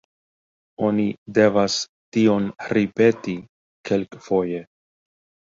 [0.87, 1.05] Oni
[1.37, 1.75] devas
[2.17, 3.37] tion ripeti
[3.91, 4.65] kelkfoje.